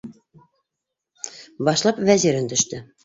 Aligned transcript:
Башлап 1.69 2.01
Вәзир 2.09 2.39
өндәште: 2.41 2.83